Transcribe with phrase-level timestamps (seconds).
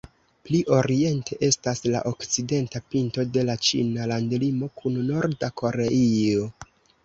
[0.47, 6.53] Pli oriente estas la okcidenta pinto de la ĉina landlimo kun Norda Koreio.